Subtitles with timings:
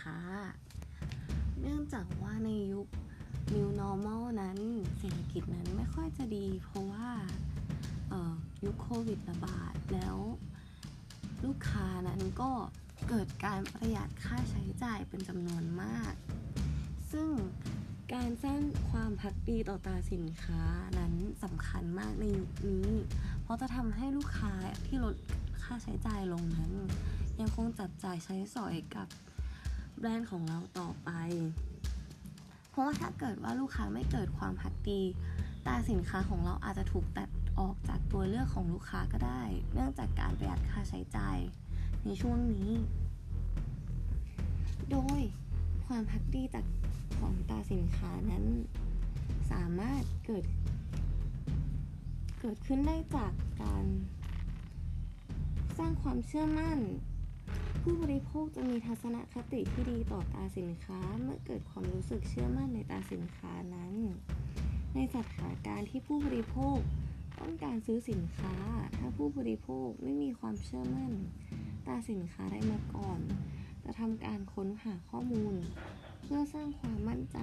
[0.00, 0.18] ค้า
[1.60, 2.88] เนื่องจากว่าในยุค
[3.54, 4.58] New Normal นั้น
[4.98, 7.08] เศรษฐกิจนั้นไม่ค่อยจะดี เพราะว่า
[8.64, 10.16] ยุคโควิดระบาดแล้ว
[11.44, 12.50] ลูกค้านั้นก็
[13.08, 16.12] เกิดการประหยัดค่าใช้จ่ายเป็นจำนวนมาก
[17.12, 17.28] ซึ่ง
[18.14, 20.62] การสร้างความพักดีต่อตาสินค้า
[20.98, 22.88] นั้นสำคัญมากในยุคนี้
[23.42, 24.52] เพราะจะทำให้ลูกค้า
[24.86, 25.14] ที่ลด
[25.62, 26.72] ค่าใช้จ่ายลงนั้น
[27.40, 29.08] ยังคงจับจ่ายใช้สอยกับ
[30.06, 31.10] แบรนด์ของเราต่อไป
[32.70, 35.00] เพราะว่าถ้าเกิดว่าลูกค้าไม่เกิดความพักดี
[35.66, 41.38] ตาสินค้าของเราอาจจะถูกตัดออกจากตัวเลือกของลูกค้าก็ได้ เนื่องจากการประหยัดค่าใช้จ่าย
[42.04, 42.70] ในช่วงนี้
[44.90, 45.20] โดย
[45.86, 46.64] ความพักดีจาก
[47.18, 48.44] ของตาสินค้านั้น
[49.52, 50.44] สามารถเกิด
[52.40, 53.84] เกิดขึ้นได้จากการ
[55.78, 56.78] สร้างความเชื่อมั่น
[57.88, 63.94] ผู้บริโภคจะมีทัศนคติที่ดีต่อตราสินค้าเมื่อเกิดความรู้สึกเชื่อมั่นในตราสินค้านั้น
[64.94, 66.78] ในสถานการณ์ที่ผู้บริโภค
[67.40, 68.54] ต้องการซื้อสินค้า
[68.96, 71.12] ถ้าผู้บริโภคไม่มีความเชื่อมั่น
[71.86, 73.20] ตราสินค้าได้มาก่อน
[73.84, 75.54] จะทำการค้นหาข้อมูล
[76.22, 77.38] เพื่อสร้างความมั่นใจ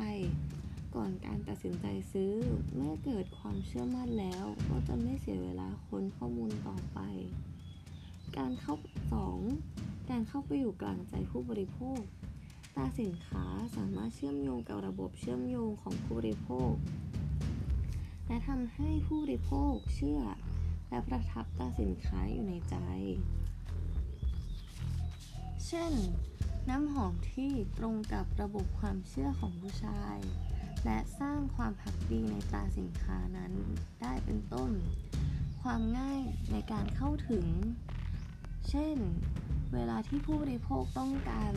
[0.95, 2.33] ก่อนการตัดสินใจซื้อ
[2.75, 6.99] เมื่อเกิดความเชื่อมั่นแล้ว ก็จะไม่เสียเวลาค้นข้อมูลต่อไป
[8.37, 8.75] การเข้า
[9.13, 9.39] สอง
[10.09, 11.99] การเข้าไปอยู่กลางใจผู้บริโภค
[12.75, 16.73] ตราสินค้าสามารถเชื่อมโยงกับระบบเชื่อมโยงของผู้บริโภค
[18.27, 20.21] และทำให้ผู้บริโภคเชื่อ
[20.89, 22.75] และประทับตราสินค้าอยู่ในใจ
[25.67, 25.93] เช่น
[26.69, 30.17] น้ำหอมที่ตรงกับระบบความเชื่อของผู้ชาย
[30.85, 33.53] และสร้างความพักดีในตราสินค้านั้น
[34.01, 34.71] ได้เป็นต้น
[35.61, 36.21] ความง่าย
[36.51, 37.45] ในการเข้าถึง
[38.69, 38.97] เช่น
[39.73, 41.53] เวลาที่ผู้บริโภคต้องการ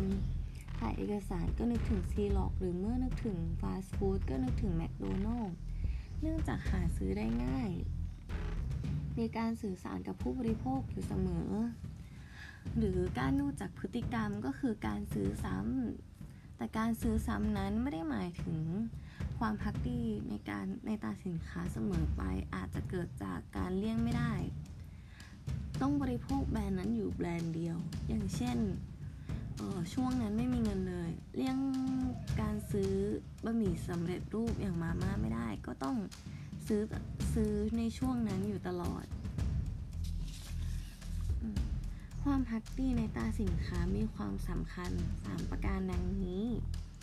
[0.78, 5.54] ถ่ายเอกสารก็นึกถึงซีล็อกหรือเมื่อนึกถึงฟาสต์ฟู้ดก็นึกถึงแมคโดนัลล์
[6.20, 7.70] เนื่องจากหาซื้อได้ง่าย
[9.18, 11.50] มีการสื่อสารกับผู้บริโภคอยู่เสมอ
[12.76, 18.60] หรือการดูจากพฤติกรรมก็คือการซื้อซ้ำแต่การซื้อซ้ำนั้นไม่ได้หมายถึง
[19.38, 22.22] ความพักดีในการในตาสินค้าเสมอไป
[22.54, 24.32] อาจจะเกิดจากการเลี่ยงไม่ได้
[25.80, 27.76] ต้องบริโภคแบรนด์นั้นอยู่แบรนด์เดียว
[28.08, 28.58] อย่างเช่น
[29.58, 31.58] ออช่วงนั้นไม่มีเงินเลย เลี่ยง
[32.40, 32.92] การซื้อ
[33.44, 35.96] บะหมี่สำเร็จรูปอย่างมาม่าไม่ได้ ก็ต้อง
[36.66, 36.82] ซื้อ
[37.34, 39.04] ซื้อในช่วงนั้นอยู่ตลอด
[42.22, 44.90] ความพักดีในตาสินค้ามีความสำคัญ
[45.22, 46.46] 3 ประการดังนี้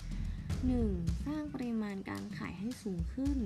[0.10, 1.26] 1.
[1.26, 3.38] สร้างปริมาณการขายให้สูงขึ้น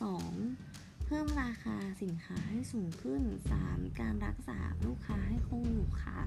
[0.00, 0.73] 2.
[1.06, 3.22] เพิ่มราคาสินค้าให้สูงขึ้น
[3.60, 4.00] 3.
[4.00, 6.20] การรักษาลูกค้าให้คงอยู่ค่ะ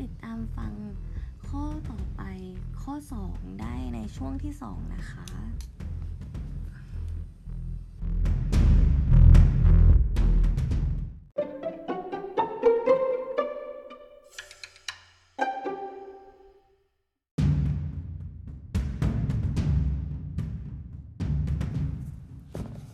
[0.00, 0.74] ติดตามฟัง
[1.48, 2.22] ข้อต่อไป
[2.82, 2.94] ข้อ
[3.28, 5.26] 2 ได้ในช่วงที่ 2 นะคะ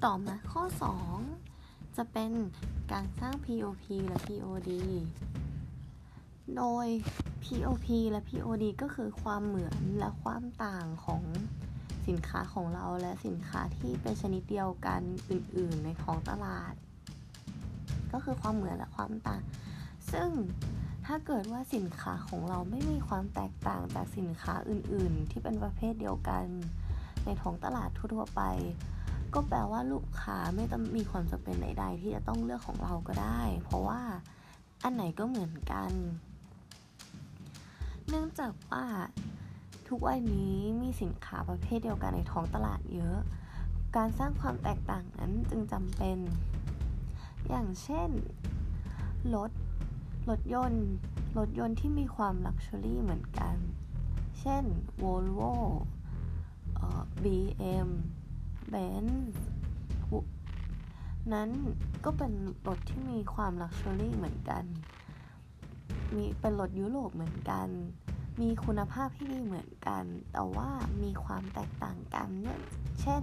[0.09, 0.65] ต่อมาข้อ
[1.31, 2.33] 2 จะเป็น
[2.93, 4.71] การสร้าง POP และ POD
[6.57, 6.87] โดย
[7.45, 11.23] POP และ POD ก็คือความเหมือนและความต่างของ
[12.07, 15.01] สินค้าของเราและสินค้าที่เป็นชนิดเดียวกัน
[15.31, 16.75] อื่น ๆ ในท้องตลาด
[18.13, 19.43] ก็คือความเหมือนและความต่าง
[20.13, 20.31] ซึ่ง
[21.07, 26.45] ถ้าเกิดว่าสินค้าของเราไม่มีความแตกต่างจากสินค้าอื่น ๆ ที่เป็นประเภทเดียวกัน
[27.25, 28.43] ในท้องตลาดทั่ว ๆ ไป
[29.35, 34.01] ก็แปลว่าลูกค้าไม่ต้องมีความจำเป็นใดๆที่จะต้องเลือกของเราก็ได้ เพราะว่า
[34.83, 35.91] อันไหนก็เหมือนกัน
[38.09, 38.85] เนื่องจากว่า
[39.89, 43.19] ทุกวันนี้มีสินค้าประเภทเดียวกันในท้องตลาดเยอะ
[43.97, 46.19] การสร้างความแตกต่างนั้นจึงจำเป็น
[47.49, 48.11] อย่างเช่น
[49.35, 49.51] รถ
[50.29, 50.87] รถยนต์
[51.39, 53.57] รถยนต์ที่มีความ luxury เหมือนกัน
[54.41, 54.65] เช่น
[55.03, 55.53] Volvo
[56.75, 57.89] เอ่อ BM
[58.69, 58.75] เบ
[59.05, 59.49] นซ์
[61.35, 61.51] นั้น
[62.05, 62.33] ก็เป็น
[62.67, 64.65] รถที่มีความ luxury เหมือนกัน
[66.15, 67.69] มีเป็นรถยุโรปเหมือนกัน
[68.41, 70.71] มีคุณภาพที่ดีเหมือนกัน แต่ว่า
[71.03, 72.61] มีความแตกต่างกันเนี่ย
[73.01, 73.23] เช่น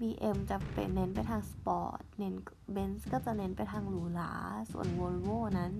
[0.00, 2.34] BM จะเป็นเน้นไปทางสปอร์ต เน้น
[2.72, 4.32] เบนซ์ก็จะเน้นไปทางหรูหรา
[4.72, 5.72] ส่วน Volvo นั้น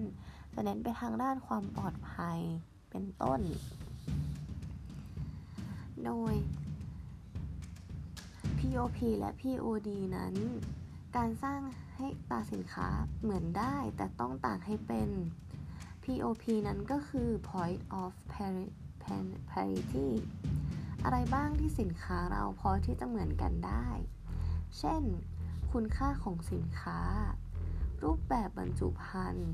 [0.54, 2.38] จะเน้นไปทางด้านความปลอดภัย
[2.90, 3.40] เป็นต้น
[6.04, 6.34] โดย
[8.66, 10.34] POP และ POD นั้น
[11.16, 11.60] การสร้าง
[11.96, 12.88] ให้ตาสินค้า
[13.22, 15.10] เหมือนได้แต่ต้องต่างให้เป็น
[16.04, 18.12] POP นั้นก็คือ point of
[19.50, 20.08] parity
[21.04, 23.88] อะไรบ้างที่สินค้าเราพอที่จะเหมือนกันได้
[24.78, 25.02] เช่น
[25.72, 27.00] คุณค่าของสินค้า
[28.02, 29.52] รูปแบบบรรจุภัณฑ์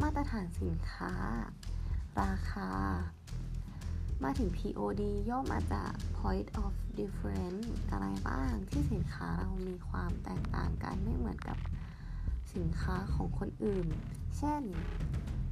[0.00, 1.14] มาตรฐานสินค้า
[2.20, 2.70] ราคา
[4.24, 11.58] มาถึง POD ย่อมาจาก point of difference อะไรบ้างที่สินค้าเรามีความแตกต่างกันไม่เหมือนกับ
[12.54, 13.86] สินค้าของคนอื่น
[14.36, 14.62] เช่น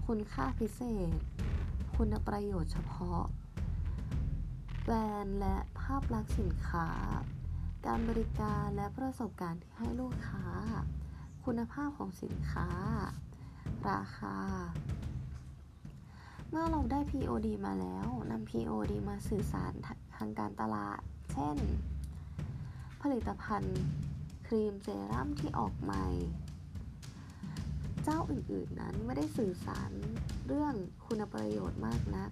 [0.06, 1.18] คุณค่าพิเศษ
[1.96, 3.22] คุณประโยชน์เฉพาะ
[4.82, 6.88] แบรนด์และภาพลักษณ์สินค้า
[7.86, 10.46] การบริการและประสบการณ์ที่ให้ลูกค้า
[11.44, 12.68] คุณภาพของสินค้า
[13.90, 14.36] ราคา
[16.50, 19.72] เมื่อเราได้ POD มาแล้วนำ POD มาสื่อสาร
[20.16, 21.00] ทางการตลาด
[21.38, 21.58] ช่น
[23.02, 23.80] ผลิตภัณฑ์
[24.46, 26.06] ครีมเซรั่มที่ออกใหม่
[28.04, 29.90] เจ้าอื่นๆนั้นไม่ได้สื่อสาร
[30.46, 30.74] เรื่อง
[31.06, 32.30] คุณประโยชน์มากนัก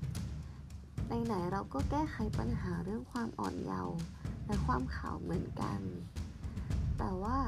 [1.09, 3.97] ในไหนเราก็แก้ไขปัญหาเรื่องความอ่อนเยาว์
[4.47, 5.81] และความขาวเหมือนกัน
[6.99, 7.39] แต่ว่า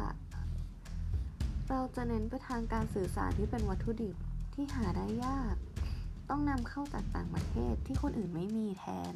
[1.70, 4.16] เราจะเน้นไปทางการสื่อสารที่เป็นวัตถุดิบ
[4.55, 5.56] ที่หาได้ยาก
[6.31, 9.14] ต้องนำเข้าจากต่างประเทศที่คนอื่นไม่มีแทน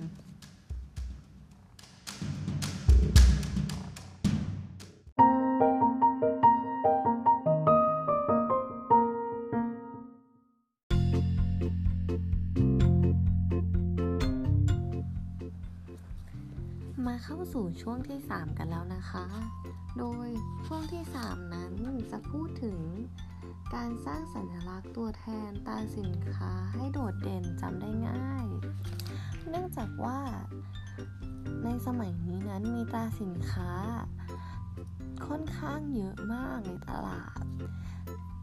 [17.06, 19.26] มาเข้าสู่ช่วงที่ 3 กันแล้วนะคะ
[19.98, 20.28] โดย
[20.66, 21.72] ช่วงที่ 3 นั้น
[22.10, 22.78] จะพูดถึง
[23.74, 28.46] การสร้างสัญลักษณ์ตัวแทนตาสินค้าให้โดดเด่นจำได้ง่าย
[29.48, 30.18] เนื่องจากว่า
[31.64, 33.72] ในสมัยนี้นั้นมีตาสินค้า
[35.26, 37.42] ค่อนข้างเยอะมากในตลาด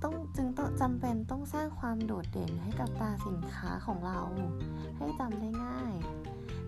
[0.03, 4.19] ต้องจึงต้องจำเป็นต้องสร้างความโดดเด่นให้กับตาสินค้าของเรา
[4.97, 5.93] ให้จำได้ง่าย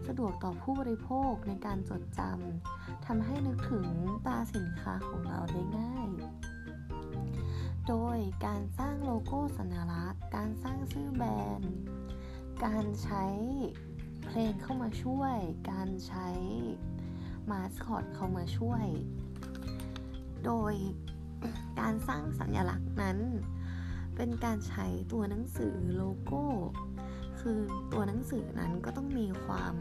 [0.07, 3.87] สะดวกต่อผู้บริโภคในการจดจำทำให้นึกถึง
[4.25, 6.09] ตาสินค้าของเราได้ง่าย
[7.87, 11.73] โดยการสร้างโลโก้สัญลักษณ์ การสร้างชื่อแบรนด์
[12.65, 13.25] การใช้
[14.25, 15.35] เพลงเข้ามาช่วย
[15.71, 16.29] การใช้
[17.49, 18.85] มาสคอตเข้ามาช่วย
[20.45, 20.73] โดย
[21.79, 23.19] การสร้างสัญลักษณ์นั้น
[24.15, 26.43] เป็นการใช้ตัวหนังสือโลโก้
[27.41, 27.59] คือ
[27.93, 29.73] ตัวหนังสือนั้นก็ต้องมีความ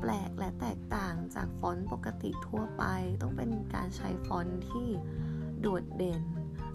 [0.00, 2.84] แปลกและแตกต่างจากฟอนต์ปกติทั่วไป
[3.22, 4.88] ต้องเป็นการใช้ฟอนต์ที่
[5.60, 6.22] โดดเด่น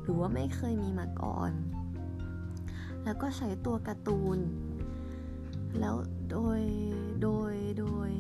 [0.01, 1.51] หรือว่าไม่เคยมีมาก่อน
[3.03, 4.39] แล้วก็ใช้ตัวการ์ตูน
[5.79, 5.95] แล้ว
[6.31, 6.61] โดย
[7.23, 8.11] โดยโดย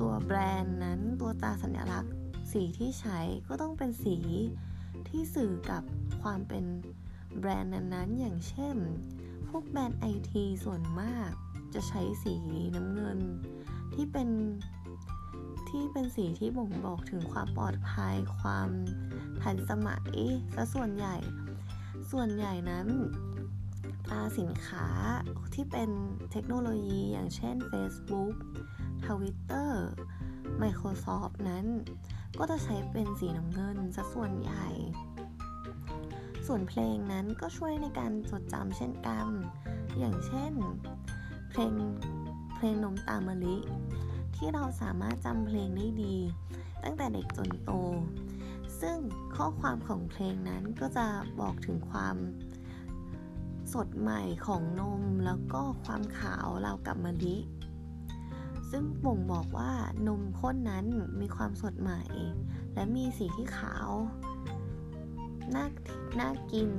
[0.00, 2.12] ตัวแบรนด์นั้นตัวตราสัญลักษณ์
[2.52, 3.18] สีที่ใช้
[3.48, 4.16] ก็ต้องเป็นสี
[5.08, 5.82] ที่สื่อกับ
[6.22, 6.64] ความเป็น
[7.38, 8.76] แบรนด์นั้นๆ อย่างเช่น
[9.50, 11.30] พวกแบรนด์ไอทีส่วนมาก
[11.74, 12.34] จะใช้สี
[12.74, 13.18] น้ำเงิน
[13.94, 14.28] ที่เป็น
[15.68, 18.68] ที่เป็นสีที่บ่งบอกถึงความปลอดภัยความ
[19.42, 20.16] ทันสมัย
[20.54, 21.16] ซะส่วนใหญ่
[22.10, 22.86] ส่วนใหญ่นั้น
[24.10, 24.86] ตาสินค้า
[25.54, 25.90] ที่เป็น
[26.30, 28.34] เทคโนโลยีอย่างเช่น Facebook
[29.04, 29.70] Twitter
[30.62, 31.66] Microsoft นั้น
[32.38, 34.66] ก็จะใช้เป็นสีน้ำเงินซะส่วนใหญ่
[36.46, 39.26] ส่วนเพลงนั้นก็ช่วยในการจดจำเช่นกัน
[39.98, 40.52] อย่างเช่น
[41.50, 41.72] เพลง
[42.56, 43.56] เพลงนมตามะลิ
[44.36, 46.16] ที่เราสามารถจำเพลงได้ดี
[46.82, 47.70] ตั้งแต่เด็กจนโต
[48.80, 48.98] ซึ่ง
[49.36, 51.06] ข้อความของเพลงนั้นก็จะ
[51.40, 52.16] บอกถึงความ
[53.72, 57.36] สดใหม่ของนมแล้วก็ความขาวเรากับมะลิ
[58.70, 59.72] ซึ่งบ่งบอกว่า
[60.08, 60.86] นมข้นนั้น
[61.20, 62.02] มีความสดใหม่
[62.74, 63.88] และมีสีที่ขาว
[65.54, 65.66] น่า
[66.20, 66.70] น่ากิน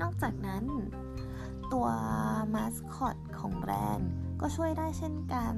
[0.00, 0.64] นอกจากนั้น
[1.72, 1.88] ตัว
[2.54, 4.10] มาสคอตของแบรนด์
[4.40, 5.54] ก็ช่วยได้เช่นกัน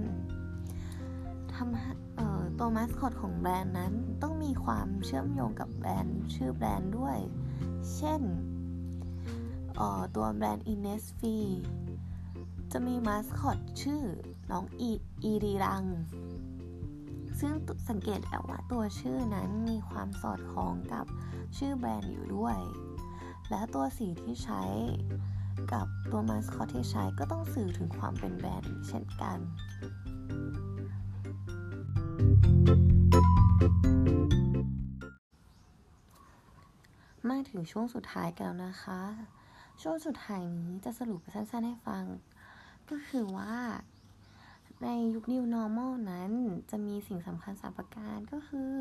[1.54, 7.18] ทำตัวมาสคอตของแบรนด์นั้นต้องมีความเชื่อมโยงกับแบรนด์ชื่อแบรนด์ด้วย
[7.94, 8.22] เช่น
[10.16, 11.50] ตัวแบรนด์ Innisfree
[12.72, 14.02] จะมีมาสคอตชื่อ
[14.50, 14.90] น้องอี
[15.24, 15.84] อีรีรัง
[17.40, 17.52] ซึ่ง
[17.88, 21.06] สังเกตแล้วว่าตัวชื่อนั้นมีความสอดคล้องกับ
[21.56, 22.58] ชื่อแบรนด์อยู่ด้วย
[23.50, 24.62] และตัวสีที่ใช้
[25.72, 29.38] กับตัวมาสคอตที่ใช้ก็ต้องสื่อถึงความเป็นแบรนด์เช่นกัน
[37.28, 39.02] มาถึงช่วงสุดท้ายกันแล้วนะคะ
[39.82, 42.04] ช่วงสุดท้ายนี้จะสรุปสั้นๆให้ฟัง
[42.90, 43.54] ก็คือว่า
[44.82, 46.32] ในยุค New Normal นั้น
[46.70, 48.74] จะมีสิ่งสำคัญสามประการก็คือ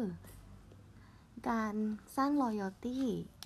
[1.50, 1.76] การ
[2.16, 3.00] สร้าง loyalty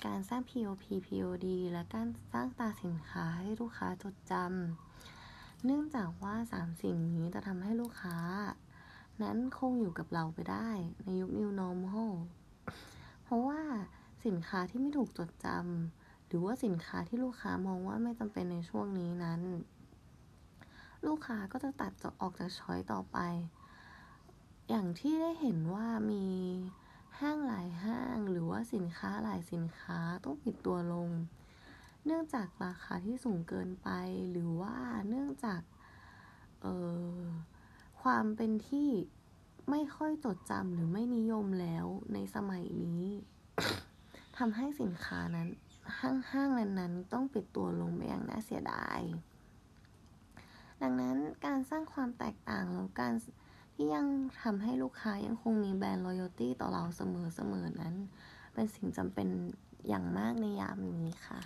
[0.05, 8.17] การสร้าง POP POD และการสร้างตาสินค้าให้ลูกค้าจดจำเนื่องจากว่าสามสิ่งนี้จะทำให้ลูกค้า
[9.23, 10.69] นั้นคงอยู่กับเราไปได้
[11.03, 12.11] ในยุค New Normal
[13.23, 13.61] เพราะว่า
[14.25, 19.41] สินค้าที่ไม่ถูกจดจำหรือว่าสินค้าที่ลูกค้ามองว่าไม่จำเป็นในช่วงนี้นั้น
[21.07, 23.17] ลูกค้าก็จะตัดจะออกจากช้อยต่อไป
[24.69, 26.25] อย่างที่ได้เห็นว่ามี
[27.19, 31.09] ห้างหลายห้างหรือว่าสินค้าหลายสินค้าต้องปิดตัวลง
[32.05, 33.89] เนื่องจากราคาที่สูงเกินไป
[34.31, 34.75] หรือว่า
[35.09, 35.61] เนื่องจาก
[38.01, 38.89] ความเป็นที่
[39.69, 43.05] ไม่ค่อยจดจำหรือไม่นิยมแล้วในสมัยนี้
[44.37, 45.47] ทำให้สินค้านั้น
[45.99, 48.99] ห้างๆนั้นๆ ต้องปิดตัวลงไปอย่างน่าเสียดาย
[50.81, 53.13] ดังนั้นการสร้างความแตกต่างแล้วการ
[53.75, 54.07] ที่ยัง
[54.41, 57.01] ทำให้ลูกค้ายังคงมีแบรนด์ loyalty ต่อเราเส
[57.51, 57.95] มอๆนั้น
[58.53, 59.27] เป็นสิ่งจำเป็น
[59.87, 61.41] อย่างมากในยามนี้ค่ะ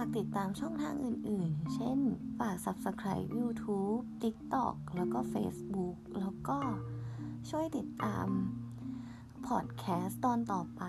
[0.00, 1.98] ากติดตามช่องทางอื่นๆ เช่น
[2.38, 6.58] ฝาก Subscribe YouTube TikTok แล้วก็ Facebook แล้วก็
[7.50, 8.26] ช่วยติดตาม
[9.46, 10.82] พอดแคสต์ตอนต่อไป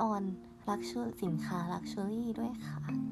[0.00, 0.20] ตอน
[0.68, 3.09] luxu สินค้า luxury ด้วยค่ะ